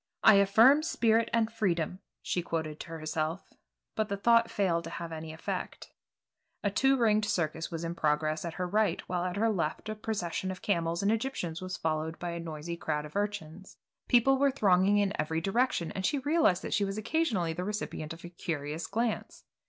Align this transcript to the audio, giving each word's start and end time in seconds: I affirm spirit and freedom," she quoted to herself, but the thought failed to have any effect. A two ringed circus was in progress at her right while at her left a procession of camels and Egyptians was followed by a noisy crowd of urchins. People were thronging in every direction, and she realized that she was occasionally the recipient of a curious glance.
I 0.23 0.33
affirm 0.37 0.81
spirit 0.81 1.29
and 1.31 1.51
freedom," 1.53 1.99
she 2.23 2.41
quoted 2.41 2.79
to 2.79 2.87
herself, 2.87 3.53
but 3.93 4.09
the 4.09 4.17
thought 4.17 4.49
failed 4.49 4.83
to 4.85 4.89
have 4.89 5.11
any 5.11 5.31
effect. 5.31 5.91
A 6.63 6.71
two 6.71 6.97
ringed 6.97 7.25
circus 7.25 7.69
was 7.69 7.83
in 7.83 7.93
progress 7.93 8.43
at 8.43 8.55
her 8.55 8.65
right 8.67 8.99
while 9.07 9.23
at 9.23 9.35
her 9.35 9.51
left 9.51 9.89
a 9.89 9.93
procession 9.93 10.49
of 10.49 10.63
camels 10.63 11.03
and 11.03 11.11
Egyptians 11.11 11.61
was 11.61 11.77
followed 11.77 12.17
by 12.17 12.31
a 12.31 12.39
noisy 12.39 12.75
crowd 12.77 13.05
of 13.05 13.15
urchins. 13.15 13.77
People 14.07 14.39
were 14.39 14.49
thronging 14.49 14.97
in 14.97 15.13
every 15.21 15.39
direction, 15.39 15.91
and 15.91 16.03
she 16.03 16.17
realized 16.17 16.63
that 16.63 16.73
she 16.73 16.83
was 16.83 16.97
occasionally 16.97 17.53
the 17.53 17.63
recipient 17.63 18.11
of 18.11 18.23
a 18.25 18.29
curious 18.29 18.87
glance. 18.87 19.43